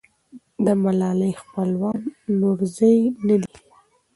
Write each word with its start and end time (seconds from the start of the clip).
د 0.65 0.67
ملالۍ 0.83 1.33
خپلوان 1.41 1.99
نورزي 2.39 2.95
نه 3.27 3.35
دي. 3.41 3.51